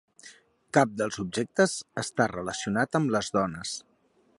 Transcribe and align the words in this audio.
Cap 0.77 0.95
dels 1.01 1.21
objectes 1.25 1.77
està 2.05 2.29
relacionat 2.33 3.01
amb 3.03 3.15
les 3.19 3.35
dones. 3.39 3.81